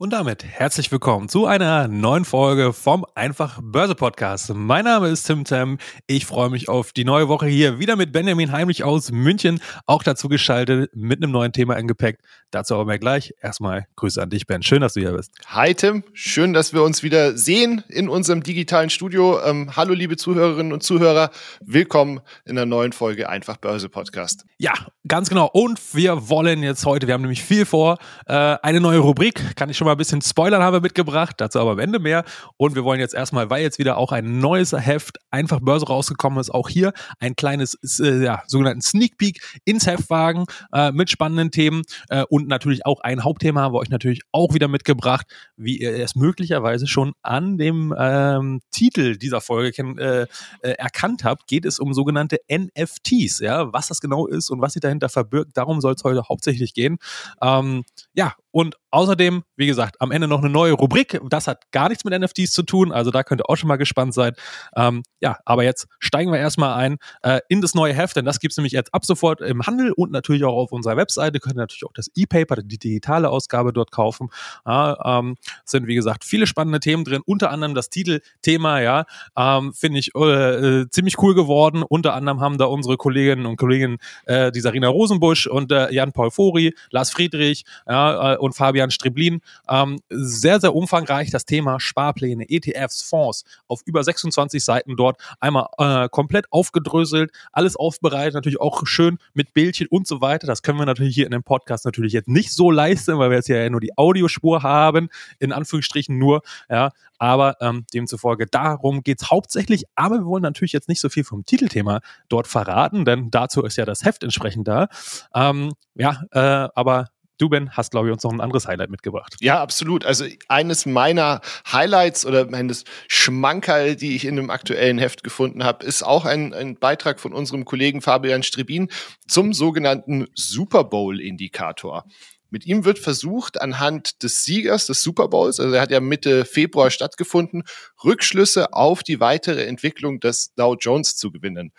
[0.00, 4.54] Und damit herzlich willkommen zu einer neuen Folge vom Einfach Börse Podcast.
[4.54, 5.78] Mein Name ist Tim Tam.
[6.06, 10.04] Ich freue mich auf die neue Woche hier wieder mit Benjamin Heimlich aus München, auch
[10.04, 12.20] dazu geschaltet mit einem neuen Thema im Gepäck.
[12.52, 13.34] Dazu aber mehr gleich.
[13.42, 14.62] Erstmal Grüße an dich, Ben.
[14.62, 15.32] Schön, dass du hier bist.
[15.48, 19.42] Hi Tim, schön, dass wir uns wieder sehen in unserem digitalen Studio.
[19.42, 24.44] Ähm, hallo liebe Zuhörerinnen und Zuhörer, willkommen in der neuen Folge Einfach Börse Podcast.
[24.58, 24.74] Ja,
[25.08, 25.50] ganz genau.
[25.52, 29.68] Und wir wollen jetzt heute, wir haben nämlich viel vor, äh, eine neue Rubrik, kann
[29.68, 32.24] ich schon mal ein bisschen spoilern, haben wir mitgebracht, dazu aber am Ende mehr.
[32.56, 36.38] Und wir wollen jetzt erstmal, weil jetzt wieder auch ein neues Heft einfach Börse rausgekommen
[36.38, 41.10] ist, auch hier ein kleines, äh, ja, sogenannten Sneak Peek ins Heft wagen äh, mit
[41.10, 45.26] spannenden Themen äh, und natürlich auch ein Hauptthema haben wir euch natürlich auch wieder mitgebracht,
[45.56, 50.26] wie ihr es möglicherweise schon an dem ähm, Titel dieser Folge äh,
[50.62, 54.74] äh, erkannt habt, geht es um sogenannte NFTs, ja, was das genau ist und was
[54.74, 56.98] sich dahinter verbirgt, darum soll es heute hauptsächlich gehen.
[57.40, 61.20] Ähm, ja, und außerdem, wie gesagt, am Ende noch eine neue Rubrik.
[61.28, 63.76] Das hat gar nichts mit NFTs zu tun, also da könnt ihr auch schon mal
[63.76, 64.32] gespannt sein.
[64.76, 68.40] Ähm, ja, aber jetzt steigen wir erstmal ein äh, in das neue Heft, denn das
[68.40, 71.40] gibt es nämlich jetzt ab sofort im Handel und natürlich auch auf unserer Webseite.
[71.40, 74.28] Könnt ihr natürlich auch das E-Paper, die digitale Ausgabe dort kaufen.
[74.66, 79.04] Ja, ähm, sind, wie gesagt, viele spannende Themen drin, unter anderem das Titelthema, ja,
[79.36, 81.82] ähm, finde ich äh, äh, ziemlich cool geworden.
[81.82, 86.30] Unter anderem haben da unsere Kolleginnen und Kollegen, äh, die Sarina Rosenbusch und äh, Jan-Paul
[86.30, 89.40] Fori, Lars Friedrich, ja, äh, und Fabian Striblin.
[89.68, 95.66] Ähm, sehr, sehr umfangreich das Thema Sparpläne, ETFs, Fonds auf über 26 Seiten dort einmal
[95.78, 100.46] äh, komplett aufgedröselt, alles aufbereitet, natürlich auch schön mit Bildchen und so weiter.
[100.46, 103.36] Das können wir natürlich hier in dem Podcast natürlich jetzt nicht so leisten, weil wir
[103.36, 109.20] jetzt ja nur die Audiospur haben, in Anführungsstrichen nur, ja, aber ähm, demzufolge darum geht
[109.20, 113.30] es hauptsächlich, aber wir wollen natürlich jetzt nicht so viel vom Titelthema dort verraten, denn
[113.30, 114.88] dazu ist ja das Heft entsprechend da.
[115.34, 119.36] Ähm, ja, äh, aber Du, Ben, hast, glaube ich, uns noch ein anderes Highlight mitgebracht.
[119.40, 120.04] Ja, absolut.
[120.04, 121.40] Also eines meiner
[121.70, 126.52] Highlights oder meines Schmankerl, die ich in dem aktuellen Heft gefunden habe, ist auch ein,
[126.52, 128.88] ein Beitrag von unserem Kollegen Fabian Strebin
[129.28, 132.04] zum sogenannten Super Bowl-Indikator.
[132.50, 136.44] Mit ihm wird versucht, anhand des Siegers des Super Bowls, also er hat ja Mitte
[136.44, 137.62] Februar stattgefunden,
[138.02, 141.72] Rückschlüsse auf die weitere Entwicklung des Dow Jones zu gewinnen.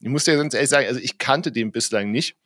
[0.00, 2.36] Ich muss dir ganz ehrlich sagen, also ich kannte den bislang nicht.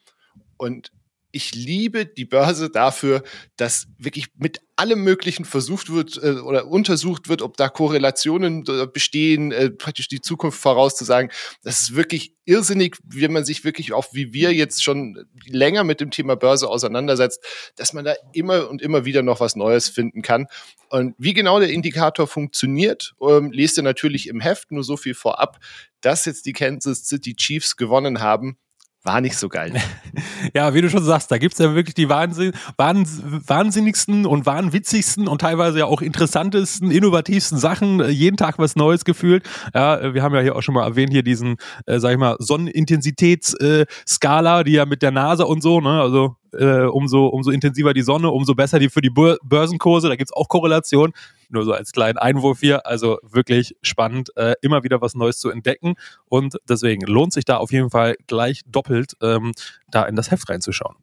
[0.58, 0.92] Und
[1.32, 3.22] ich liebe die Börse dafür,
[3.56, 8.86] dass wirklich mit allem Möglichen versucht wird äh, oder untersucht wird, ob da Korrelationen äh,
[8.86, 11.30] bestehen, äh, praktisch die Zukunft vorauszusagen.
[11.62, 16.00] Das ist wirklich irrsinnig, wenn man sich wirklich auch wie wir jetzt schon länger mit
[16.00, 17.42] dem Thema Börse auseinandersetzt,
[17.76, 20.46] dass man da immer und immer wieder noch was Neues finden kann.
[20.90, 25.14] Und wie genau der Indikator funktioniert, ähm, lest ihr natürlich im Heft, nur so viel
[25.14, 25.58] vorab,
[26.02, 28.58] dass jetzt die Kansas City Chiefs gewonnen haben
[29.04, 29.74] war nicht so geil.
[30.54, 35.26] ja, wie du schon sagst, da gibt es ja wirklich die Wahnsinn, wahnsinnigsten und wahnwitzigsten
[35.28, 38.00] und teilweise ja auch interessantesten, innovativsten Sachen.
[38.00, 39.44] Äh, jeden Tag was Neues gefühlt.
[39.74, 42.18] Ja, äh, wir haben ja hier auch schon mal erwähnt, hier diesen, äh, sag ich
[42.18, 47.50] mal, Sonnenintensitätsskala, äh, die ja mit der NASA und so, ne, also äh, umso, umso
[47.50, 50.08] intensiver die Sonne, umso besser die für die Börsenkurse.
[50.08, 51.12] Da gibt's auch Korrelationen.
[51.52, 52.86] Nur so als kleinen Einwurf hier.
[52.86, 55.94] Also wirklich spannend, äh, immer wieder was Neues zu entdecken.
[56.26, 59.52] Und deswegen lohnt sich da auf jeden Fall gleich doppelt, ähm,
[59.88, 60.96] da in das Heft reinzuschauen.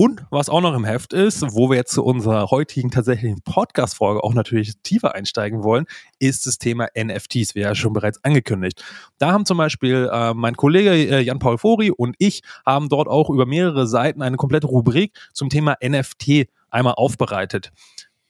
[0.00, 4.22] Und was auch noch im Heft ist, wo wir jetzt zu unserer heutigen tatsächlichen Podcast-Folge
[4.22, 5.86] auch natürlich tiefer einsteigen wollen,
[6.20, 8.84] ist das Thema NFTs, wie ja schon bereits angekündigt.
[9.18, 13.28] Da haben zum Beispiel äh, mein Kollege äh, Jan-Paul Fori und ich haben dort auch
[13.28, 17.72] über mehrere Seiten eine komplette Rubrik zum Thema NFT einmal aufbereitet.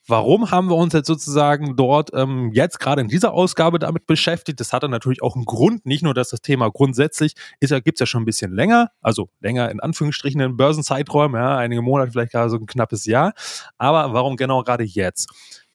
[0.09, 4.59] Warum haben wir uns jetzt sozusagen dort ähm, jetzt gerade in dieser Ausgabe damit beschäftigt?
[4.59, 7.99] Das hatte natürlich auch einen Grund, nicht nur, dass das Thema grundsätzlich ist, ja, gibt's
[7.99, 12.31] ja schon ein bisschen länger, also länger in Anführungsstrichen in Börsenzeiträumen, ja, einige Monate, vielleicht
[12.31, 13.33] gerade so ein knappes Jahr.
[13.77, 15.29] Aber warum genau gerade jetzt?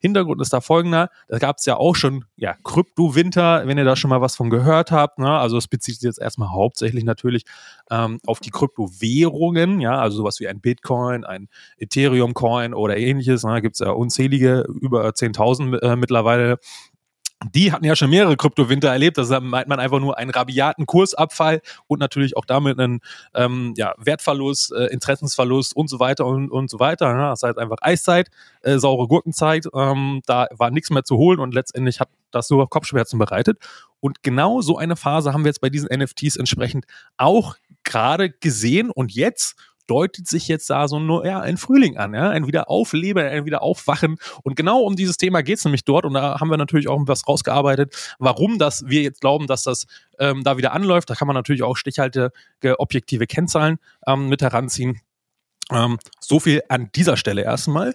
[0.05, 1.09] Hintergrund ist da folgender.
[1.29, 4.51] Da gab es ja auch schon ja, Krypto-Winter, wenn ihr da schon mal was von
[4.51, 5.19] gehört habt.
[5.19, 5.31] Ne?
[5.31, 7.47] Also es bezieht sich jetzt erstmal hauptsächlich natürlich
[7.91, 11.49] ähm, auf die Kryptowährungen, ja, also sowas wie ein Bitcoin, ein
[11.79, 13.45] Ethereum-Coin oder ähnliches.
[13.45, 13.53] Ne?
[13.53, 16.59] Da gibt es ja unzählige, über 10.000 äh, mittlerweile
[17.52, 19.19] die hatten ja schon mehrere Kryptowinter erlebt.
[19.19, 23.00] Da meint man einfach nur einen rabiaten Kursabfall und natürlich auch damit einen
[23.35, 27.06] ähm, ja, Wertverlust, äh, Interessensverlust und so weiter und, und so weiter.
[27.06, 28.31] Ja, das heißt einfach Eiszeit,
[28.62, 29.67] äh, saure Gurkenzeit.
[29.75, 33.58] Ähm, da war nichts mehr zu holen und letztendlich hat das nur Kopfschmerzen bereitet.
[34.00, 36.85] Und genau so eine Phase haben wir jetzt bei diesen NFTs entsprechend
[37.17, 42.14] auch gerade gesehen und jetzt deutet sich jetzt da so nur, ja, ein Frühling an,
[42.14, 44.16] ja, ein Wiederaufleben, ein Wiederaufwachen.
[44.42, 46.04] Und genau um dieses Thema geht es nämlich dort.
[46.04, 49.86] Und da haben wir natürlich auch was rausgearbeitet, warum das wir jetzt glauben, dass das
[50.19, 51.10] ähm, da wieder anläuft.
[51.10, 52.31] Da kann man natürlich auch stichhaltige
[52.78, 55.00] objektive Kennzahlen ähm, mit heranziehen.
[55.70, 57.94] Ähm, so viel an dieser Stelle erstmal.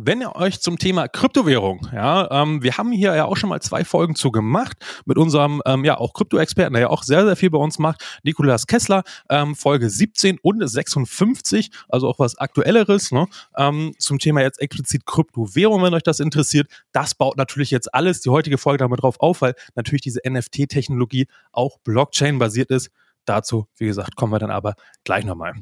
[0.00, 3.60] Wenn ihr euch zum Thema Kryptowährung, ja, ähm, wir haben hier ja auch schon mal
[3.60, 7.34] zwei Folgen zu gemacht mit unserem, ähm, ja, auch Krypto-Experten, der ja auch sehr, sehr
[7.34, 13.10] viel bei uns macht, Nikolas Kessler, ähm, Folge 17 und 56, also auch was Aktuelleres,
[13.10, 16.70] ne, ähm, zum Thema jetzt explizit Kryptowährung, wenn euch das interessiert.
[16.92, 21.26] Das baut natürlich jetzt alles, die heutige Folge damit drauf auf, weil natürlich diese NFT-Technologie
[21.50, 22.90] auch Blockchain-basiert ist.
[23.24, 25.54] Dazu, wie gesagt, kommen wir dann aber gleich nochmal.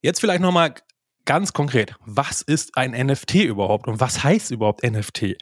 [0.00, 0.74] Jetzt vielleicht nochmal
[1.24, 5.36] ganz konkret, was ist ein NFT überhaupt und was heißt überhaupt NFT?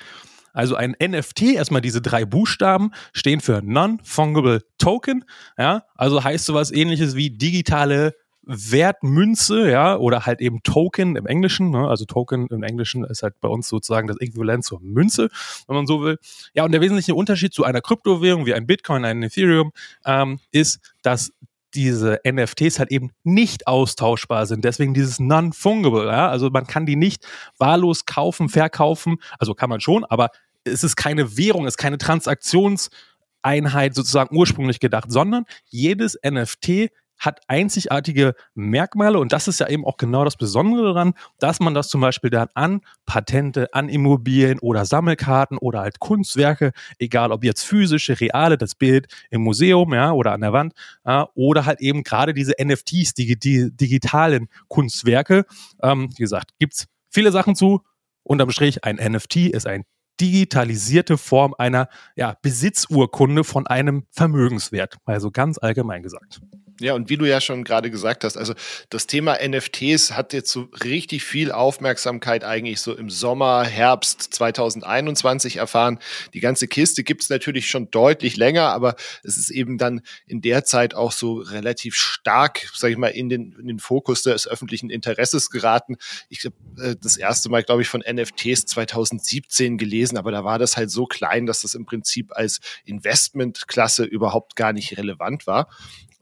[0.52, 5.24] Also ein NFT, erstmal diese drei Buchstaben, stehen für Non-Fungible Token.
[5.56, 8.14] Ja, also heißt sowas ähnliches wie digitale
[8.44, 11.70] Wertmünze, ja, oder halt eben Token im Englischen.
[11.70, 11.88] Ne?
[11.88, 15.30] Also Token im Englischen ist halt bei uns sozusagen das Äquivalent zur Münze,
[15.68, 16.18] wenn man so will.
[16.52, 19.72] Ja, und der wesentliche Unterschied zu einer Kryptowährung wie ein Bitcoin, ein Ethereum,
[20.04, 21.32] ähm, ist, dass
[21.74, 24.64] diese NFTs halt eben nicht austauschbar sind.
[24.64, 26.06] Deswegen dieses non-fungible.
[26.06, 26.28] Ja?
[26.28, 27.26] Also man kann die nicht
[27.58, 29.16] wahllos kaufen, verkaufen.
[29.38, 30.30] Also kann man schon, aber
[30.64, 36.90] es ist keine Währung, es ist keine Transaktionseinheit sozusagen ursprünglich gedacht, sondern jedes NFT
[37.22, 41.72] hat einzigartige Merkmale und das ist ja eben auch genau das Besondere daran, dass man
[41.72, 47.44] das zum Beispiel dann an Patente, an Immobilien oder Sammelkarten oder halt Kunstwerke, egal ob
[47.44, 50.74] jetzt physische, reale, das Bild im Museum, ja, oder an der Wand,
[51.06, 55.46] ja, oder halt eben gerade diese NFTs, die, die digitalen Kunstwerke.
[55.80, 57.82] Ähm, wie gesagt, gibt's viele Sachen zu.
[58.24, 59.84] Unterm Strich, ein NFT ist ein
[60.20, 66.40] digitalisierte Form einer ja, Besitzurkunde von einem Vermögenswert, also ganz allgemein gesagt.
[66.82, 68.54] Ja, und wie du ja schon gerade gesagt hast, also
[68.90, 75.56] das Thema NFTs hat jetzt so richtig viel Aufmerksamkeit eigentlich so im Sommer, Herbst 2021
[75.56, 76.00] erfahren.
[76.34, 80.42] Die ganze Kiste gibt es natürlich schon deutlich länger, aber es ist eben dann in
[80.42, 84.48] der Zeit auch so relativ stark, sage ich mal, in den, in den Fokus des
[84.48, 85.96] öffentlichen Interesses geraten.
[86.28, 90.58] Ich habe äh, das erste Mal, glaube ich, von NFTs 2017 gelesen, aber da war
[90.58, 95.68] das halt so klein, dass das im Prinzip als Investmentklasse überhaupt gar nicht relevant war.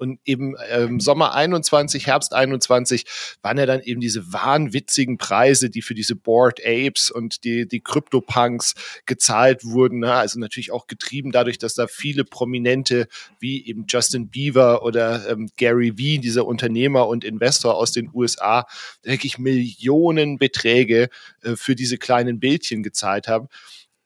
[0.01, 3.05] Und eben ähm, Sommer 21, Herbst 21
[3.43, 7.81] waren ja dann eben diese wahnwitzigen Preise, die für diese Board Apes und die, die
[7.81, 8.75] Crypto-Punks
[9.05, 9.99] gezahlt wurden.
[9.99, 10.15] Ne?
[10.15, 13.09] Also natürlich auch getrieben dadurch, dass da viele Prominente
[13.41, 18.67] wie eben Justin Bieber oder ähm, Gary Vee, dieser Unternehmer und Investor aus den USA,
[19.03, 21.11] wirklich Millionenbeträge
[21.43, 23.49] äh, für diese kleinen Bildchen gezahlt haben.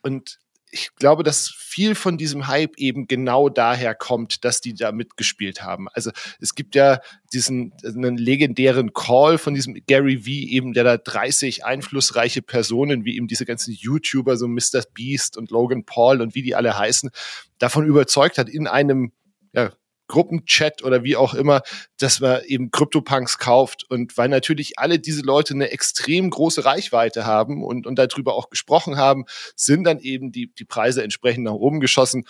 [0.02, 0.40] Und
[0.74, 5.62] ich glaube, dass viel von diesem Hype eben genau daher kommt, dass die da mitgespielt
[5.62, 5.86] haben.
[5.92, 6.10] Also
[6.40, 7.00] es gibt ja
[7.32, 13.16] diesen einen legendären Call von diesem Gary V eben, der da 30 einflussreiche Personen, wie
[13.16, 14.82] eben diese ganzen YouTuber, so Mr.
[14.92, 17.10] Beast und Logan Paul und wie die alle heißen,
[17.58, 19.12] davon überzeugt hat, in einem
[19.52, 19.70] ja,
[20.08, 21.62] Gruppenchat oder wie auch immer,
[21.98, 23.84] dass man eben CryptoPunks kauft.
[23.88, 28.50] Und weil natürlich alle diese Leute eine extrem große Reichweite haben und, und darüber auch
[28.50, 29.24] gesprochen haben,
[29.56, 32.24] sind dann eben die, die Preise entsprechend nach oben geschossen.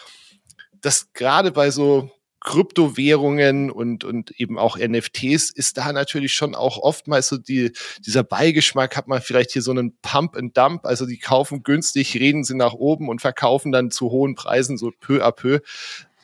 [0.80, 2.10] Das gerade bei so
[2.44, 7.72] Kryptowährungen und, und eben auch NFTs ist da natürlich schon auch oftmals so die,
[8.06, 12.14] dieser Beigeschmack, hat man vielleicht hier so einen Pump and Dump, also die kaufen günstig,
[12.14, 15.60] reden sie nach oben und verkaufen dann zu hohen Preisen so peu à peu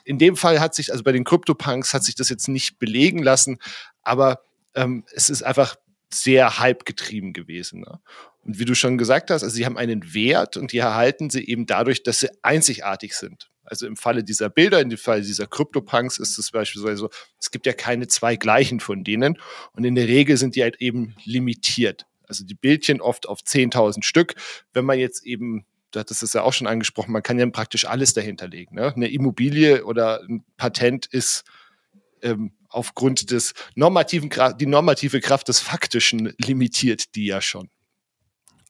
[0.03, 3.21] in dem Fall hat sich, also bei den CryptoPunks hat sich das jetzt nicht belegen
[3.21, 3.59] lassen,
[4.03, 4.41] aber
[4.75, 5.75] ähm, es ist einfach
[6.13, 7.81] sehr hype-getrieben gewesen.
[7.81, 7.99] Ne?
[8.43, 11.47] Und wie du schon gesagt hast, also sie haben einen Wert und die erhalten sie
[11.47, 13.49] eben dadurch, dass sie einzigartig sind.
[13.63, 17.51] Also im Falle dieser Bilder, in dem Fall dieser CryptoPunks ist es beispielsweise so, es
[17.51, 19.37] gibt ja keine zwei gleichen von denen
[19.73, 22.05] und in der Regel sind die halt eben limitiert.
[22.27, 24.35] Also die Bildchen oft auf 10.000 Stück.
[24.73, 27.85] Wenn man jetzt eben du hattest es ja auch schon angesprochen, man kann ja praktisch
[27.85, 28.75] alles dahinter legen.
[28.75, 28.93] Ne?
[28.93, 31.43] Eine Immobilie oder ein Patent ist
[32.21, 34.29] ähm, aufgrund des normativen,
[34.59, 37.69] die normative Kraft des Faktischen limitiert die ja schon.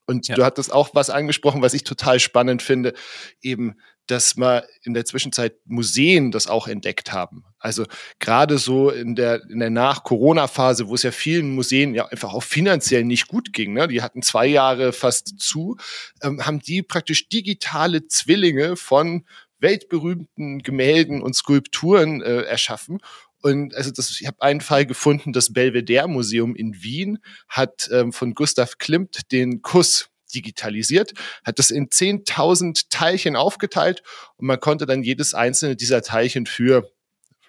[0.07, 0.35] Und ja.
[0.35, 2.93] du hattest auch was angesprochen, was ich total spannend finde,
[3.41, 3.75] eben
[4.11, 7.45] dass wir in der Zwischenzeit Museen das auch entdeckt haben.
[7.59, 7.85] Also
[8.19, 12.43] gerade so in der, in der Nach-Corona-Phase, wo es ja vielen Museen ja einfach auch
[12.43, 13.87] finanziell nicht gut ging, ne?
[13.87, 15.77] die hatten zwei Jahre fast zu,
[16.21, 19.25] ähm, haben die praktisch digitale Zwillinge von
[19.59, 22.99] weltberühmten Gemälden und Skulpturen äh, erschaffen
[23.41, 28.13] und also das, ich habe einen Fall gefunden, das Belvedere Museum in Wien hat ähm,
[28.13, 34.03] von Gustav Klimt den Kuss digitalisiert, hat das in 10.000 Teilchen aufgeteilt
[34.37, 36.91] und man konnte dann jedes einzelne dieser Teilchen für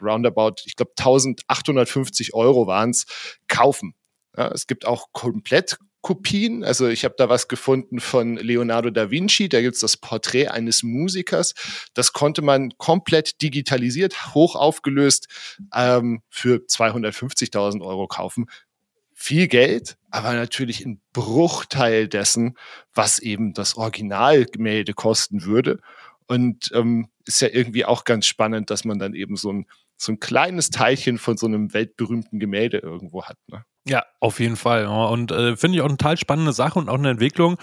[0.00, 3.06] roundabout, ich glaube 1850 Euro waren es,
[3.48, 3.94] kaufen.
[4.36, 6.64] Ja, es gibt auch komplett Kopien.
[6.64, 9.48] Also ich habe da was gefunden von Leonardo da Vinci.
[9.48, 11.54] Da gibt's das Porträt eines Musikers.
[11.94, 15.28] Das konnte man komplett digitalisiert, hoch aufgelöst
[15.74, 18.46] ähm, für 250.000 Euro kaufen.
[19.24, 22.58] Viel Geld, aber natürlich ein Bruchteil dessen,
[22.92, 25.78] was eben das Originalgemälde kosten würde.
[26.26, 30.10] Und ähm, ist ja irgendwie auch ganz spannend, dass man dann eben so ein, so
[30.10, 33.36] ein kleines Teilchen von so einem weltberühmten Gemälde irgendwo hat.
[33.46, 33.64] Ne?
[33.86, 34.86] Ja, auf jeden Fall.
[34.86, 37.58] Und äh, finde ich auch eine total spannende Sache und auch eine Entwicklung.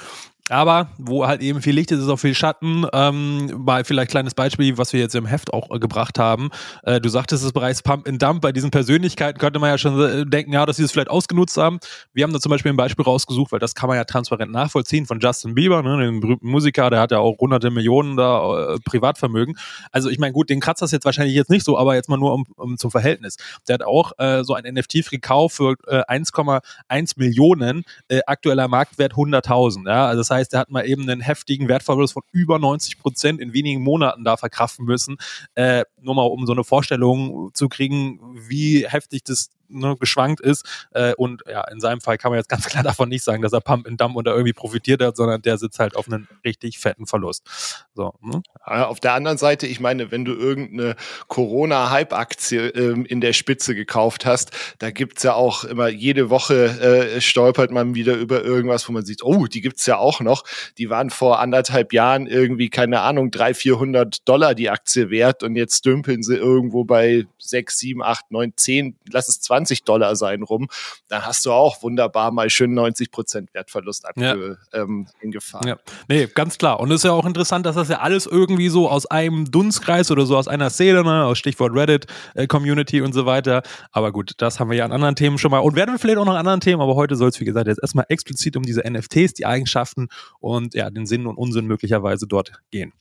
[0.50, 2.86] Aber wo halt eben viel Licht ist, ist auch viel Schatten.
[2.92, 6.50] Ähm, mal vielleicht kleines Beispiel, was wir jetzt im Heft auch äh, gebracht haben.
[6.84, 8.42] Äh, du sagtest es bereits Pump and Dump.
[8.42, 11.58] Bei diesen Persönlichkeiten könnte man ja schon äh, denken, ja, dass sie es vielleicht ausgenutzt
[11.58, 11.80] haben.
[12.14, 15.06] Wir haben da zum Beispiel ein Beispiel rausgesucht, weil das kann man ja transparent nachvollziehen
[15.06, 18.80] von Justin Bieber, ne, dem berühmten Musiker, der hat ja auch hunderte Millionen da äh,
[18.84, 19.56] Privatvermögen.
[19.92, 22.18] Also ich meine, gut, den kratzt das jetzt wahrscheinlich jetzt nicht so, aber jetzt mal
[22.18, 23.38] nur um, um zum Verhältnis.
[23.68, 27.84] Der hat auch äh, so ein NFT gekauft für äh, 1,1 Millionen,
[28.26, 29.88] aktueller Marktwert 100.000.
[29.88, 30.08] Ja?
[30.08, 33.40] Also das heißt, heißt, er hat mal eben einen heftigen Wertverlust von über 90 Prozent
[33.42, 35.18] in wenigen Monaten da verkraften müssen.
[35.56, 40.66] Äh, nur mal um so eine Vorstellung zu kriegen, wie heftig das ne, geschwankt ist.
[40.92, 43.54] Äh, und ja, in seinem Fall kann man jetzt ganz klar davon nicht sagen, dass
[43.54, 46.80] er Pump and Dump da irgendwie profitiert hat, sondern der sitzt halt auf einen richtig
[46.80, 47.88] fetten Verlust.
[47.94, 48.42] So, ne?
[48.66, 50.96] Auf der anderen Seite, ich meine, wenn du irgendeine
[51.28, 57.22] Corona-Hype-Aktie ähm, in der Spitze gekauft hast, da gibt's ja auch immer jede Woche äh,
[57.22, 60.44] stolpert man wieder über irgendwas, wo man sieht, oh, die gibt's ja auch noch.
[60.78, 65.56] Die waren vor anderthalb Jahren irgendwie, keine Ahnung, 300, 400 Dollar die Aktie wert und
[65.56, 70.16] jetzt dümpeln sie irgendwo bei 6, 7, 8, 9, 10, lass es 20 20 Dollar
[70.16, 70.68] sein rum,
[71.08, 74.82] dann hast du auch wunderbar mal schön 90 Prozent Wertverlust abge, ja.
[74.82, 75.66] ähm, in Gefahr.
[75.66, 75.78] Ja.
[76.08, 76.80] Nee, ganz klar.
[76.80, 80.12] Und es ist ja auch interessant, dass das ja alles irgendwie so aus einem Dunstkreis
[80.12, 83.64] oder so aus einer Szene, ne, aus Stichwort Reddit, äh, Community und so weiter.
[83.92, 86.18] Aber gut, das haben wir ja an anderen Themen schon mal und werden wir vielleicht
[86.18, 88.64] auch noch an anderen Themen, aber heute soll es, wie gesagt, jetzt erstmal explizit um
[88.64, 90.08] diese NFTs, die Eigenschaften
[90.40, 92.94] und ja, den Sinn und Unsinn möglicherweise dort gehen.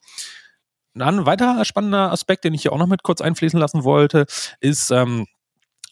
[1.03, 4.27] Ein weiterer spannender Aspekt, den ich hier auch noch mit kurz einfließen lassen wollte,
[4.61, 5.27] ist, ähm,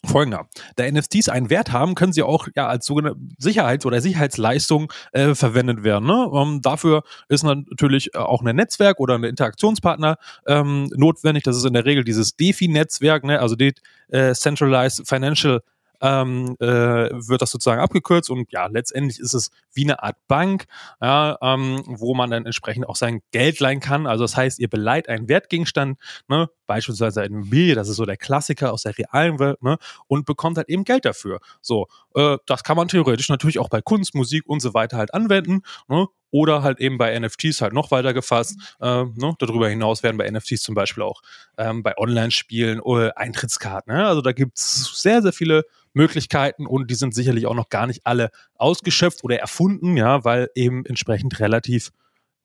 [0.05, 0.47] folgender.
[0.75, 5.35] Da NFTs einen Wert haben, können sie auch ja als sogenannte Sicherheits- oder Sicherheitsleistung äh,
[5.35, 6.05] verwendet werden.
[6.05, 6.29] Ne?
[6.33, 11.43] Ähm, dafür ist natürlich äh, auch ein Netzwerk oder ein Interaktionspartner ähm, notwendig.
[11.43, 13.39] Das ist in der Regel dieses DeFi-Netzwerk, ne?
[13.39, 15.61] also Decentralized Financial
[16.01, 20.65] ähm, äh, wird das sozusagen abgekürzt und ja, letztendlich ist es wie eine Art Bank,
[21.01, 24.07] ja, ähm, wo man dann entsprechend auch sein Geld leihen kann.
[24.07, 28.17] Also das heißt, ihr beleiht einen Wertgegenstand, ne, beispielsweise eine Immobilie, das ist so der
[28.17, 31.39] Klassiker aus der realen Welt, ne, und bekommt halt eben Geld dafür.
[31.61, 35.13] So, äh, das kann man theoretisch natürlich auch bei Kunst, Musik und so weiter halt
[35.13, 38.57] anwenden, ne, oder halt eben bei NFTs halt noch weiter gefasst.
[38.81, 39.33] Äh, ne?
[39.39, 41.21] Darüber hinaus werden bei NFTs zum Beispiel auch
[41.57, 43.93] ähm, bei Online-Spielen äh, Eintrittskarten.
[43.93, 44.05] Ne?
[44.05, 48.01] Also da gibt's sehr, sehr viele Möglichkeiten und die sind sicherlich auch noch gar nicht
[48.05, 51.91] alle ausgeschöpft oder erfunden, ja, weil eben entsprechend relativ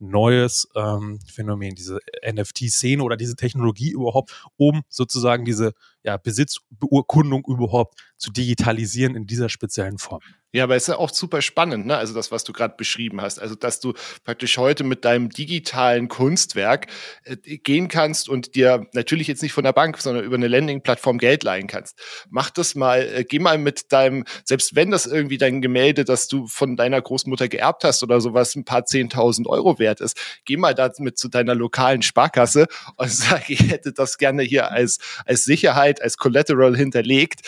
[0.03, 8.01] neues ähm, Phänomen, diese NFT-Szene oder diese Technologie überhaupt, um sozusagen diese ja, Besitzbeurkundung überhaupt
[8.17, 10.21] zu digitalisieren in dieser speziellen Form.
[10.55, 11.97] Ja, aber es ist ja auch super spannend, ne?
[11.97, 13.41] Also das, was du gerade beschrieben hast.
[13.41, 16.89] Also, dass du praktisch heute mit deinem digitalen Kunstwerk
[17.25, 21.17] äh, gehen kannst und dir natürlich jetzt nicht von der Bank, sondern über eine Landing-Plattform
[21.17, 21.99] Geld leihen kannst.
[22.29, 26.29] Mach das mal, äh, geh mal mit deinem, selbst wenn das irgendwie dein Gemälde, das
[26.29, 30.59] du von deiner Großmutter geerbt hast oder sowas, ein paar zehntausend Euro wert ist, geh
[30.59, 32.67] mal damit zu deiner lokalen Sparkasse
[32.97, 37.43] und sag, ich hätte das gerne hier als, als Sicherheit, als Collateral hinterlegt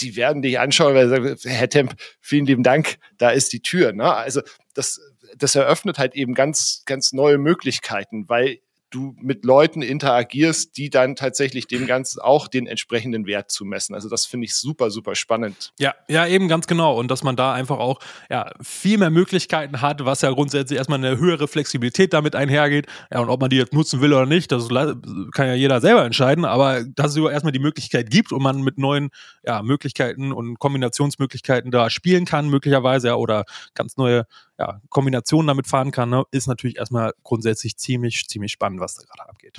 [0.00, 3.60] die werden dich anschauen, weil sie sagen, Herr Temp, vielen lieben Dank, da ist die
[3.60, 3.92] Tür.
[3.92, 4.12] Ne?
[4.12, 4.42] Also
[4.74, 5.00] das,
[5.36, 8.58] das eröffnet halt eben ganz, ganz neue Möglichkeiten, weil
[8.94, 13.94] du mit Leuten interagierst, die dann tatsächlich dem Ganzen auch den entsprechenden Wert zu messen.
[13.94, 15.72] Also das finde ich super, super spannend.
[15.78, 16.98] Ja, ja, eben ganz genau.
[16.98, 17.98] Und dass man da einfach auch
[18.30, 22.86] ja, viel mehr Möglichkeiten hat, was ja grundsätzlich erstmal eine höhere Flexibilität damit einhergeht.
[23.12, 26.04] Ja, und ob man die jetzt nutzen will oder nicht, das kann ja jeder selber
[26.04, 26.44] entscheiden.
[26.44, 29.10] Aber dass es erstmal die Möglichkeit gibt und man mit neuen
[29.44, 34.26] ja, Möglichkeiten und Kombinationsmöglichkeiten da spielen kann, möglicherweise, ja, oder ganz neue
[34.58, 39.04] ja, Kombinationen damit fahren kann, ne, ist natürlich erstmal grundsätzlich ziemlich, ziemlich spannend, was da
[39.04, 39.58] gerade abgeht.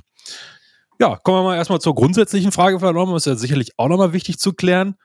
[0.99, 3.15] Ja, kommen wir mal erstmal zur grundsätzlichen Frage vernommen.
[3.15, 4.95] Ist ja sicherlich auch nochmal wichtig zu klären.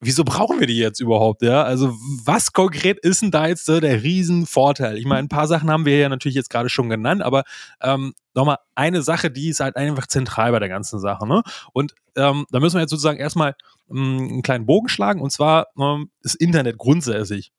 [0.00, 1.42] Wieso brauchen wir die jetzt überhaupt?
[1.42, 4.98] Ja, also was konkret ist denn da jetzt so der Riesenvorteil?
[4.98, 7.44] Ich meine, ein paar Sachen haben wir ja natürlich jetzt gerade schon genannt, aber
[7.80, 11.26] ähm, nochmal eine Sache, die ist halt einfach zentral bei der ganzen Sache.
[11.26, 11.42] Ne?
[11.72, 13.54] Und ähm, da müssen wir jetzt sozusagen erstmal
[13.90, 17.52] ähm, einen kleinen Bogen schlagen und zwar ähm, das Internet grundsätzlich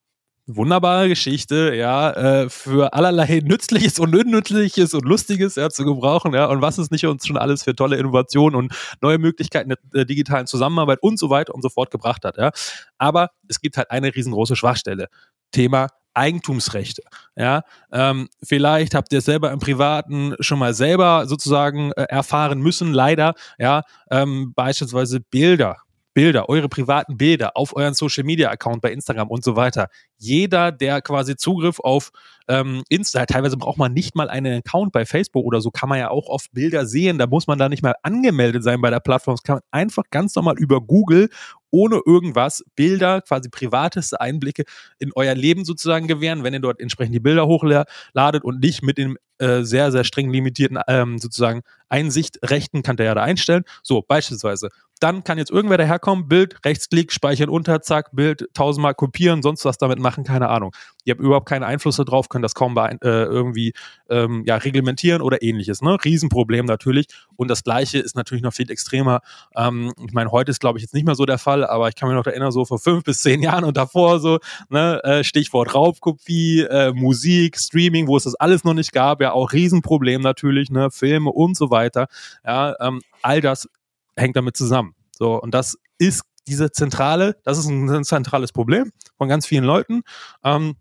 [0.47, 6.45] wunderbare Geschichte, ja, äh, für allerlei Nützliches und Unnützliches und Lustiges ja, zu gebrauchen, ja,
[6.45, 10.47] und was es nicht uns schon alles für tolle Innovationen und neue Möglichkeiten der digitalen
[10.47, 12.51] Zusammenarbeit und so weiter und so fort gebracht hat, ja.
[12.97, 15.07] Aber es gibt halt eine riesengroße Schwachstelle.
[15.51, 17.03] Thema Eigentumsrechte.
[17.35, 17.61] Ja,
[17.91, 22.91] ähm, vielleicht habt ihr es selber im Privaten schon mal selber sozusagen äh, erfahren müssen,
[22.91, 23.35] leider.
[23.59, 25.77] Ja, ähm, beispielsweise Bilder
[26.17, 29.87] Bilder, eure privaten Bilder auf euren Social Media Account bei Instagram und so weiter.
[30.17, 32.11] Jeder, der quasi Zugriff auf
[32.47, 35.99] ähm, Insta, teilweise braucht man nicht mal einen Account bei Facebook oder so, kann man
[35.99, 37.17] ja auch oft Bilder sehen.
[37.17, 39.35] Da muss man da nicht mal angemeldet sein bei der Plattform.
[39.35, 41.29] Das kann man einfach ganz normal über Google
[41.69, 44.63] ohne irgendwas Bilder, quasi privateste Einblicke
[44.99, 48.97] in euer Leben sozusagen gewähren, wenn ihr dort entsprechend die Bilder hochladet und nicht mit
[48.97, 53.63] dem äh, sehr, sehr streng limitierten ähm, sozusagen Einsichtrechten kann der ja da einstellen.
[53.83, 59.41] So, beispielsweise dann kann jetzt irgendwer daherkommen, Bild, Rechtsklick, speichern unter, zack, Bild, tausendmal kopieren,
[59.41, 60.73] sonst was damit machen, keine Ahnung.
[61.07, 63.71] Ihr habt überhaupt keinen Einfluss darauf, könnt das kaum äh, irgendwie
[64.09, 65.81] ähm, ja, reglementieren oder ähnliches.
[65.81, 65.97] Ne?
[66.03, 67.07] Riesenproblem natürlich.
[67.37, 69.21] Und das Gleiche ist natürlich noch viel extremer.
[69.55, 71.95] Ähm, ich meine, heute ist, glaube ich, jetzt nicht mehr so der Fall, aber ich
[71.95, 75.23] kann mich noch erinnern, so vor fünf bis zehn Jahren und davor so, ne, äh,
[75.23, 80.21] Stichwort Raubkopie, äh, Musik, Streaming, wo es das alles noch nicht gab, ja auch Riesenproblem
[80.21, 82.07] natürlich, ne, Filme und so weiter.
[82.45, 83.69] Ja, ähm, all das
[84.17, 84.93] hängt damit zusammen.
[85.11, 89.63] So, und das ist diese zentrale, das ist ein, ein zentrales Problem von ganz vielen
[89.63, 90.01] Leuten.
[90.43, 90.75] Ähm,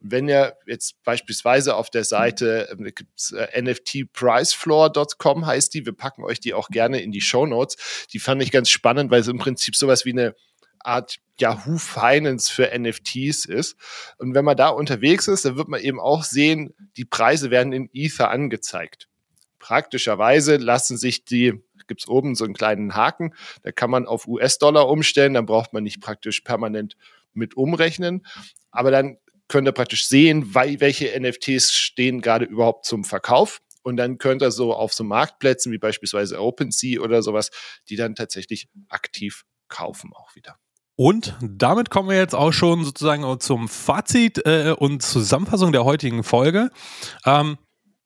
[0.00, 6.24] wenn ihr jetzt beispielsweise auf der Seite ähm, gibt's, äh, nftpricefloor.com heißt die, wir packen
[6.24, 8.06] euch die auch gerne in die Show Notes.
[8.12, 10.34] Die fand ich ganz spannend, weil es im Prinzip sowas wie eine
[10.80, 13.76] Art Yahoo Finance für NFTs ist.
[14.18, 17.72] Und wenn man da unterwegs ist, dann wird man eben auch sehen, die Preise werden
[17.72, 19.08] in Ether angezeigt.
[19.58, 23.34] Praktischerweise lassen sich die gibt es oben so einen kleinen Haken,
[23.64, 26.96] da kann man auf US-Dollar umstellen, dann braucht man nicht praktisch permanent
[27.32, 28.24] mit umrechnen.
[28.70, 29.18] Aber dann
[29.50, 33.60] könnt ihr praktisch sehen, welche NFTs stehen gerade überhaupt zum Verkauf.
[33.82, 37.50] Und dann könnt ihr so auf so Marktplätzen wie beispielsweise OpenSea oder sowas,
[37.88, 40.56] die dann tatsächlich aktiv kaufen auch wieder.
[40.96, 46.22] Und damit kommen wir jetzt auch schon sozusagen zum Fazit äh, und Zusammenfassung der heutigen
[46.22, 46.70] Folge.
[47.24, 47.56] Ähm,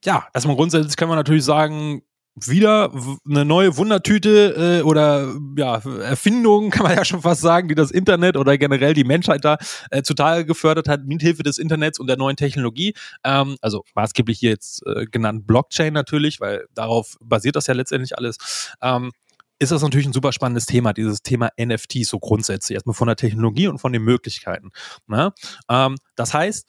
[0.05, 2.03] ja, erstmal grundsätzlich können wir natürlich sagen,
[2.37, 2.93] wieder
[3.29, 7.91] eine neue Wundertüte äh, oder ja, Erfindung, kann man ja schon fast sagen, die das
[7.91, 9.57] Internet oder generell die Menschheit da
[9.91, 12.95] äh, zutage gefördert hat, mit Hilfe des Internets und der neuen Technologie.
[13.23, 18.19] Ähm, also maßgeblich hier jetzt äh, genannt Blockchain natürlich, weil darauf basiert das ja letztendlich
[18.19, 18.73] alles.
[18.83, 19.13] Ähm,
[19.61, 23.17] ist das natürlich ein super spannendes Thema, dieses Thema NFT so grundsätzlich, erstmal von der
[23.17, 24.71] Technologie und von den Möglichkeiten.
[25.07, 25.33] Ne?
[25.69, 26.69] Ähm, das heißt,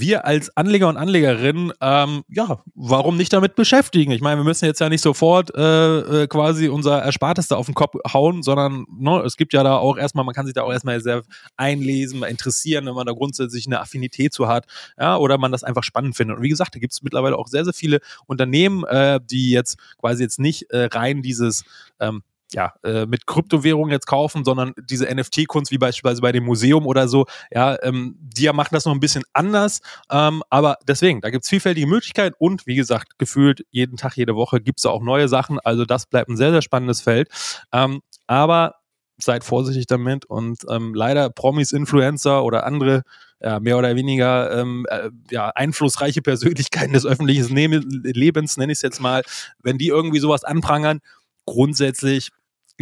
[0.00, 4.12] wir als Anleger und Anlegerinnen, ähm, ja, warum nicht damit beschäftigen?
[4.12, 7.66] Ich meine, wir müssen jetzt ja nicht sofort äh, äh, quasi unser Erspartes da auf
[7.66, 10.62] den Kopf hauen, sondern ne, es gibt ja da auch erstmal, man kann sich da
[10.62, 11.22] auch erstmal sehr
[11.56, 14.66] einlesen, interessieren, wenn man da grundsätzlich eine Affinität zu hat,
[14.98, 16.36] ja, oder man das einfach spannend findet.
[16.36, 19.78] Und wie gesagt, da gibt es mittlerweile auch sehr, sehr viele Unternehmen, äh, die jetzt
[19.98, 21.64] quasi jetzt nicht äh, rein dieses
[22.00, 22.22] ähm,
[22.54, 27.08] ja, äh, mit Kryptowährungen jetzt kaufen, sondern diese NFT-Kunst, wie beispielsweise bei dem Museum oder
[27.08, 29.80] so, ja, ähm, die machen das noch ein bisschen anders.
[30.10, 34.34] Ähm, aber deswegen, da gibt es vielfältige Möglichkeiten und wie gesagt, gefühlt jeden Tag, jede
[34.34, 35.58] Woche gibt es auch neue Sachen.
[35.60, 37.28] Also das bleibt ein sehr, sehr spannendes Feld.
[37.72, 38.76] Ähm, aber
[39.18, 43.02] seid vorsichtig damit und ähm, leider Promis, Influencer oder andere
[43.40, 48.82] ja, mehr oder weniger ähm, äh, ja, einflussreiche Persönlichkeiten des öffentlichen Lebens, nenne ich es
[48.82, 49.22] jetzt mal,
[49.62, 51.00] wenn die irgendwie sowas anprangern,
[51.44, 52.30] grundsätzlich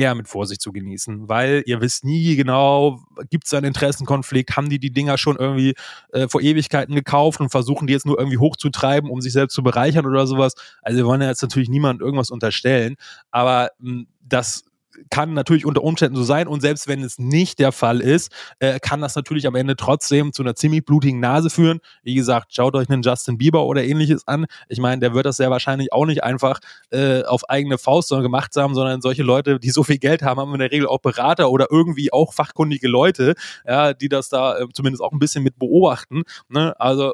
[0.01, 4.71] eher mit Vorsicht zu genießen, weil ihr wisst nie genau, gibt es einen Interessenkonflikt, haben
[4.71, 5.75] die die Dinger schon irgendwie
[6.13, 9.63] äh, vor Ewigkeiten gekauft und versuchen die jetzt nur irgendwie hochzutreiben, um sich selbst zu
[9.63, 10.55] bereichern oder sowas.
[10.83, 12.97] Also wir wollen ja jetzt natürlich niemandem irgendwas unterstellen,
[13.31, 14.65] aber mh, hm, das
[15.11, 18.79] kann natürlich unter Umständen so sein und selbst wenn es nicht der Fall ist, äh,
[18.81, 21.81] kann das natürlich am Ende trotzdem zu einer ziemlich blutigen Nase führen.
[22.03, 24.47] Wie gesagt, schaut euch einen Justin Bieber oder ähnliches an.
[24.69, 28.57] Ich meine, der wird das sehr wahrscheinlich auch nicht einfach äh, auf eigene Faust gemacht
[28.57, 31.51] haben, sondern solche Leute, die so viel Geld haben, haben in der Regel auch Berater
[31.51, 33.35] oder irgendwie auch fachkundige Leute,
[33.67, 36.23] ja, die das da äh, zumindest auch ein bisschen mit beobachten.
[36.49, 36.75] Ne?
[36.81, 37.13] Also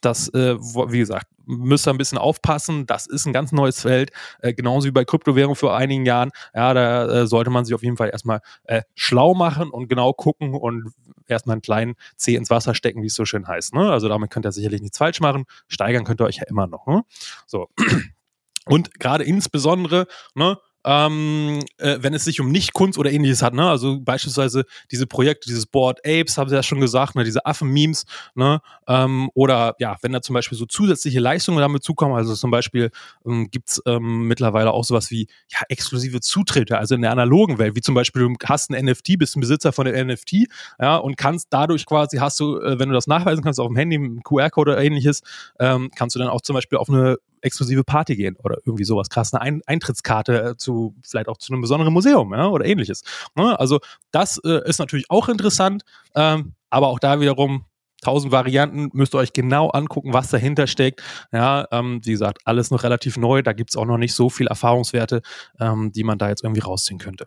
[0.00, 2.86] das, äh, wie gesagt, müsst ihr ein bisschen aufpassen.
[2.86, 6.30] Das ist ein ganz neues Feld, äh, genauso wie bei Kryptowährungen vor einigen Jahren.
[6.54, 10.12] Ja, da äh, sollte man sich auf jeden Fall erstmal äh, schlau machen und genau
[10.12, 10.92] gucken und
[11.26, 13.74] erstmal einen kleinen Zeh ins Wasser stecken, wie es so schön heißt.
[13.74, 13.90] Ne?
[13.90, 15.44] Also damit könnt ihr sicherlich nichts falsch machen.
[15.68, 16.86] Steigern könnt ihr euch ja immer noch.
[16.86, 17.02] Ne?
[17.46, 17.68] So.
[18.66, 23.68] Und gerade insbesondere, ne, ähm, äh, wenn es sich um Nicht-Kunst oder ähnliches hat, ne?
[23.68, 27.24] Also beispielsweise diese Projekte, dieses Board Apes, haben sie ja schon gesagt, ne?
[27.24, 28.60] diese Affen-Memes, ne?
[28.88, 32.90] Ähm, oder ja, wenn da zum Beispiel so zusätzliche Leistungen damit zukommen, also zum Beispiel
[33.26, 37.76] ähm, gibt's ähm, mittlerweile auch sowas wie ja, exklusive Zutritte, also in der analogen Welt,
[37.76, 40.46] wie zum Beispiel du hast ein NFT, bist ein Besitzer von dem NFT,
[40.80, 43.76] ja, und kannst dadurch quasi hast du, äh, wenn du das nachweisen kannst auf dem
[43.76, 45.22] Handy, einen QR-Code oder ähnliches,
[45.58, 49.08] ähm, kannst du dann auch zum Beispiel auf eine exklusive Party gehen oder irgendwie sowas
[49.08, 53.02] krass, eine Ein Eintrittskarte äh, zu, vielleicht auch zu einem besonderen Museum ja, oder ähnliches.
[53.34, 53.58] Ne?
[53.58, 55.82] Also das äh, ist natürlich auch interessant,
[56.14, 57.64] ähm, aber auch da wiederum
[58.02, 61.02] tausend Varianten, müsst ihr euch genau angucken, was dahinter steckt.
[61.32, 64.30] Ja, ähm, wie gesagt, alles noch relativ neu, da gibt es auch noch nicht so
[64.30, 65.22] viel Erfahrungswerte,
[65.58, 67.26] ähm, die man da jetzt irgendwie rausziehen könnte.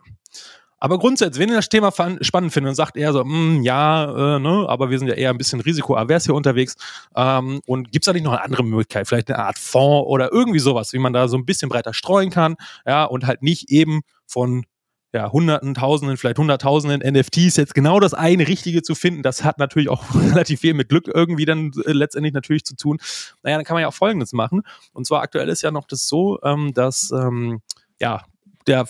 [0.84, 4.38] Aber grundsätzlich, wenn ihr das Thema spannend findet und sagt eher so, mm, ja, äh,
[4.38, 6.76] ne, aber wir sind ja eher ein bisschen risikoavers hier unterwegs
[7.16, 10.30] ähm, und gibt es da nicht noch eine andere Möglichkeit, vielleicht eine Art Fonds oder
[10.30, 13.70] irgendwie sowas, wie man da so ein bisschen breiter streuen kann, ja, und halt nicht
[13.70, 14.66] eben von
[15.14, 19.58] ja, Hunderten, Tausenden, vielleicht Hunderttausenden NFTs jetzt genau das eine Richtige zu finden, das hat
[19.58, 22.98] natürlich auch relativ viel mit Glück irgendwie dann äh, letztendlich natürlich zu tun.
[23.42, 24.60] Naja, dann kann man ja auch Folgendes machen.
[24.92, 27.62] Und zwar aktuell ist ja noch das so, ähm, dass ähm,
[27.98, 28.20] ja,
[28.66, 28.86] der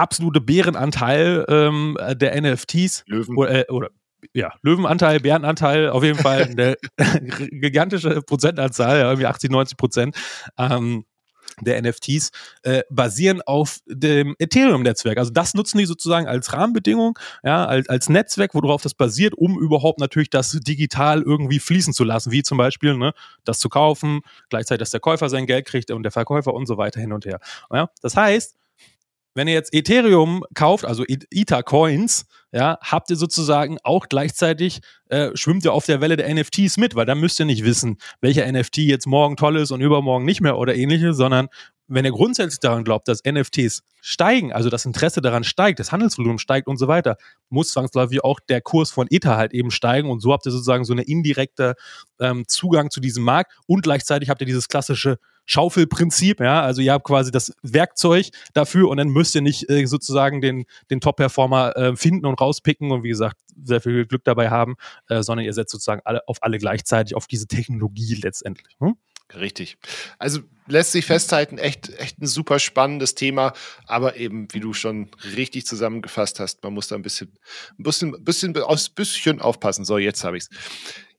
[0.00, 3.36] absolute Bärenanteil ähm, der NFTs Löwen.
[3.36, 3.90] Oder, äh, oder
[4.34, 6.76] ja, Löwenanteil, Bärenanteil, auf jeden Fall eine
[7.50, 10.16] gigantische Prozentanzahl, ja, irgendwie 80, 90 Prozent.
[10.58, 11.04] Ähm,
[11.62, 12.30] der NFTs
[12.62, 15.18] äh, basieren auf dem Ethereum-Netzwerk.
[15.18, 19.58] Also das nutzen die sozusagen als Rahmenbedingung, ja, als, als Netzwerk, worauf das basiert, um
[19.58, 23.12] überhaupt natürlich das digital irgendwie fließen zu lassen, wie zum Beispiel ne,
[23.44, 26.78] das zu kaufen, gleichzeitig, dass der Käufer sein Geld kriegt und der Verkäufer und so
[26.78, 27.40] weiter hin und her.
[27.70, 28.56] Ja, das heißt,
[29.34, 35.64] wenn ihr jetzt Ethereum kauft, also Ether-Coins, ja, habt ihr sozusagen auch gleichzeitig, äh, schwimmt
[35.64, 38.78] ihr auf der Welle der NFTs mit, weil dann müsst ihr nicht wissen, welcher NFT
[38.78, 41.48] jetzt morgen toll ist und übermorgen nicht mehr oder ähnliches, sondern
[41.86, 46.38] wenn ihr grundsätzlich daran glaubt, dass NFTs steigen, also das Interesse daran steigt, das Handelsvolumen
[46.38, 47.16] steigt und so weiter,
[47.48, 50.84] muss zwangsläufig auch der Kurs von Ether halt eben steigen und so habt ihr sozusagen
[50.84, 51.74] so einen indirekten
[52.20, 56.92] ähm, Zugang zu diesem Markt und gleichzeitig habt ihr dieses klassische Schaufelprinzip, ja, also ihr
[56.92, 61.76] habt quasi das Werkzeug dafür und dann müsst ihr nicht äh, sozusagen den, den Top-Performer
[61.76, 64.76] äh, finden und rauspicken und wie gesagt, sehr viel Glück dabei haben,
[65.08, 68.76] äh, sondern ihr setzt sozusagen alle auf alle gleichzeitig auf diese Technologie letztendlich.
[68.80, 68.96] Hm?
[69.34, 69.78] Richtig.
[70.18, 73.52] Also lässt sich festhalten, echt, echt ein super spannendes Thema,
[73.86, 77.32] aber eben, wie du schon richtig zusammengefasst hast, man muss da ein bisschen,
[77.78, 78.52] ein bisschen, bisschen,
[78.94, 79.84] bisschen aufpassen.
[79.84, 80.50] So, jetzt habe ich es.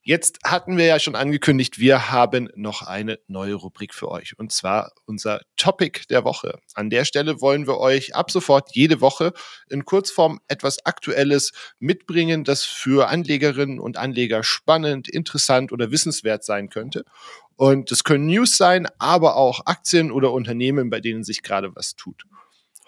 [0.04, 4.52] Jetzt hatten wir ja schon angekündigt, wir haben noch eine neue Rubrik für euch und
[4.52, 6.58] zwar unser Topic der Woche.
[6.74, 9.32] An der Stelle wollen wir euch ab sofort jede Woche
[9.70, 16.70] in Kurzform etwas Aktuelles mitbringen, das für Anlegerinnen und Anleger spannend, interessant oder wissenswert sein
[16.70, 17.06] könnte.
[17.56, 21.96] Und das können News sein, aber auch Aktien oder Unternehmen, bei denen sich gerade was
[21.96, 22.24] tut.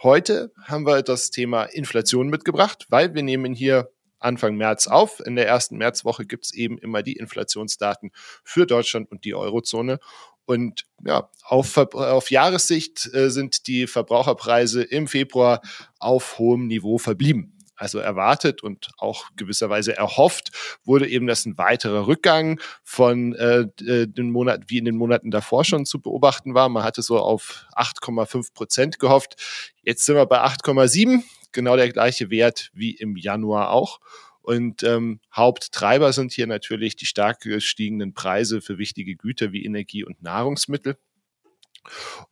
[0.02, 3.92] Heute haben wir das Thema Inflation mitgebracht, weil wir nehmen hier
[4.24, 5.20] Anfang März auf.
[5.26, 8.12] In der ersten Märzwoche gibt es eben immer die Inflationsdaten
[8.44, 10.00] für Deutschland und die Eurozone.
[10.46, 15.62] Und ja, auf, auf Jahressicht äh, sind die Verbraucherpreise im Februar
[16.00, 17.58] auf hohem Niveau verblieben.
[17.76, 20.52] Also erwartet und auch gewisserweise erhofft
[20.84, 25.32] wurde eben, dass ein weiterer Rückgang von äh, äh den Monaten, wie in den Monaten
[25.32, 26.70] davor schon zu beobachten war.
[26.70, 29.36] Man hatte so auf 8,5 Prozent gehofft.
[29.82, 31.24] Jetzt sind wir bei 8,7
[31.54, 34.00] genau der gleiche Wert wie im Januar auch.
[34.42, 40.04] Und ähm, Haupttreiber sind hier natürlich die stark gestiegenen Preise für wichtige Güter wie Energie
[40.04, 40.98] und Nahrungsmittel.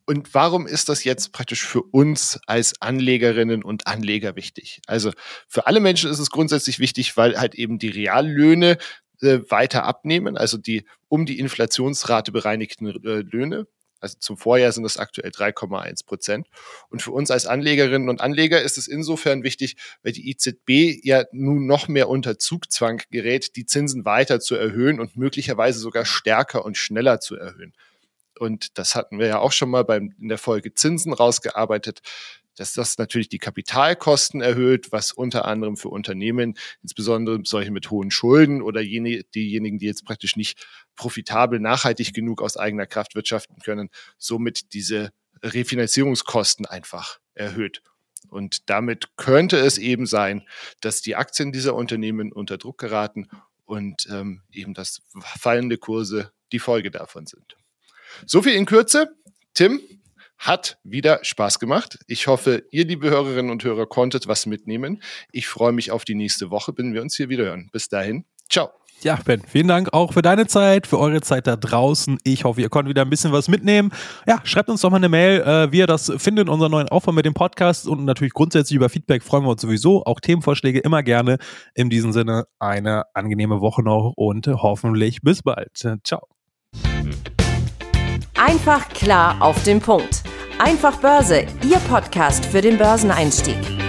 [0.06, 4.80] Und warum ist das jetzt praktisch für uns als Anlegerinnen und Anleger wichtig?
[4.86, 5.12] Also
[5.48, 8.78] für alle Menschen ist es grundsätzlich wichtig, weil halt eben die Reallöhne
[9.20, 13.66] äh, weiter abnehmen, also die um die Inflationsrate bereinigten äh, Löhne.
[14.02, 16.48] Also zum Vorjahr sind das aktuell 3,1 Prozent.
[16.90, 21.24] Und für uns als Anlegerinnen und Anleger ist es insofern wichtig, weil die EZB ja
[21.32, 26.64] nun noch mehr unter Zugzwang gerät, die Zinsen weiter zu erhöhen und möglicherweise sogar stärker
[26.64, 27.72] und schneller zu erhöhen.
[28.38, 32.00] Und das hatten wir ja auch schon mal beim, in der Folge Zinsen rausgearbeitet
[32.56, 38.10] dass das natürlich die Kapitalkosten erhöht, was unter anderem für Unternehmen, insbesondere solche mit hohen
[38.10, 43.56] Schulden oder jene, diejenigen, die jetzt praktisch nicht profitabel nachhaltig genug aus eigener Kraft wirtschaften
[43.64, 43.88] können,
[44.18, 45.12] somit diese
[45.42, 47.82] Refinanzierungskosten einfach erhöht.
[48.28, 50.46] Und damit könnte es eben sein,
[50.80, 53.28] dass die Aktien dieser Unternehmen unter Druck geraten
[53.64, 57.56] und ähm, eben das fallende Kurse die Folge davon sind.
[58.26, 59.14] So viel in Kürze.
[59.54, 59.80] Tim,
[60.42, 62.00] hat wieder Spaß gemacht.
[62.08, 65.00] Ich hoffe, ihr, liebe Hörerinnen und Hörer, konntet was mitnehmen.
[65.30, 67.68] Ich freue mich auf die nächste Woche, wenn wir uns hier wieder hören.
[67.72, 68.70] Bis dahin, ciao.
[69.02, 72.18] Ja, Ben, vielen Dank auch für deine Zeit, für eure Zeit da draußen.
[72.22, 73.90] Ich hoffe, ihr konntet wieder ein bisschen was mitnehmen.
[74.28, 77.16] Ja, schreibt uns doch mal eine Mail, äh, wie ihr das findet, unseren neuen Aufwand
[77.16, 80.04] mit dem Podcast und natürlich grundsätzlich über Feedback freuen wir uns sowieso.
[80.04, 81.38] Auch Themenvorschläge immer gerne.
[81.74, 85.70] In diesem Sinne eine angenehme Woche noch und hoffentlich bis bald.
[86.04, 86.28] Ciao.
[88.34, 90.21] Einfach klar auf den Punkt.
[90.64, 93.81] Einfach Börse, Ihr Podcast für den Börseneinstieg.